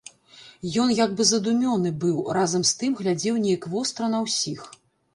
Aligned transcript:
Ён 0.83 0.93
як 0.99 1.13
бы 1.19 1.27
задумёны 1.33 1.93
быў, 2.05 2.17
разам 2.41 2.67
з 2.73 2.75
тым 2.83 2.99
глядзеў 3.05 3.41
нейк 3.47 3.63
востра 3.79 4.13
на 4.19 4.27
ўсіх. 4.29 4.71